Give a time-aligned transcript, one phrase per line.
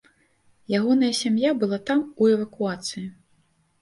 [0.77, 3.05] Ягоная сям'я была там у эвакуацыі.